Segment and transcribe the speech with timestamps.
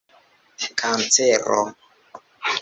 [0.79, 1.59] kancero